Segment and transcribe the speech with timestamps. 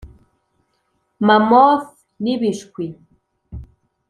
[1.25, 1.87] mammoth
[2.23, 2.85] n'ibishwi